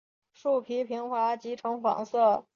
[0.33, 2.43] 树皮平滑及呈黄色。